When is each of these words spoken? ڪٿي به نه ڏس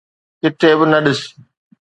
ڪٿي 0.41 0.69
به 0.77 0.85
نه 0.91 0.99
ڏس 1.05 1.19